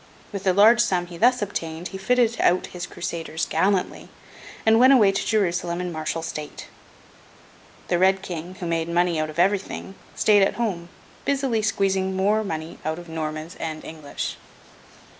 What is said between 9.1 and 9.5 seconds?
out of